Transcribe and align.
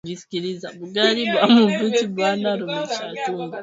Bukari 0.79 1.21
bwa 1.31 1.43
mubichi 1.53 2.05
buna 2.15 2.49
lumishaka 2.59 3.09
tumbo 3.23 3.57